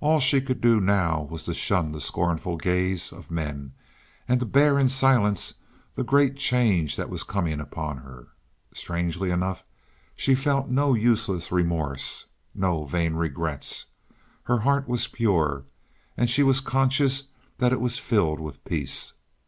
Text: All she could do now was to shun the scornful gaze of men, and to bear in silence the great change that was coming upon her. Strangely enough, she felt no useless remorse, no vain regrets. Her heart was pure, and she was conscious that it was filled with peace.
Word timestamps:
All 0.00 0.20
she 0.20 0.40
could 0.40 0.60
do 0.60 0.78
now 0.80 1.22
was 1.28 1.42
to 1.42 1.52
shun 1.52 1.90
the 1.90 2.00
scornful 2.00 2.56
gaze 2.56 3.10
of 3.10 3.32
men, 3.32 3.72
and 4.28 4.38
to 4.38 4.46
bear 4.46 4.78
in 4.78 4.88
silence 4.88 5.54
the 5.96 6.04
great 6.04 6.36
change 6.36 6.94
that 6.94 7.10
was 7.10 7.24
coming 7.24 7.58
upon 7.58 7.96
her. 7.96 8.28
Strangely 8.72 9.32
enough, 9.32 9.64
she 10.14 10.36
felt 10.36 10.68
no 10.68 10.94
useless 10.94 11.50
remorse, 11.50 12.26
no 12.54 12.84
vain 12.84 13.14
regrets. 13.14 13.86
Her 14.44 14.60
heart 14.60 14.86
was 14.86 15.08
pure, 15.08 15.64
and 16.16 16.30
she 16.30 16.44
was 16.44 16.60
conscious 16.60 17.24
that 17.58 17.72
it 17.72 17.80
was 17.80 17.98
filled 17.98 18.38
with 18.38 18.64
peace. 18.64 19.14